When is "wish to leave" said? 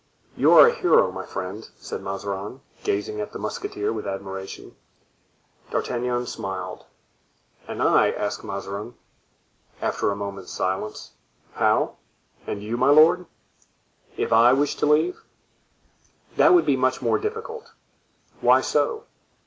14.53-15.21